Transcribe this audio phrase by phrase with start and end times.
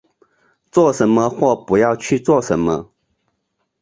[0.71, 2.89] 做什么或不要去做什么